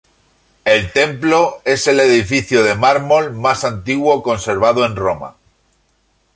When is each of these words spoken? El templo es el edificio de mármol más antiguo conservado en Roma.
El 0.65 0.91
templo 0.93 1.61
es 1.63 1.85
el 1.85 1.99
edificio 1.99 2.63
de 2.63 2.73
mármol 2.73 3.33
más 3.33 3.63
antiguo 3.63 4.23
conservado 4.23 4.83
en 4.83 4.95
Roma. 4.95 5.35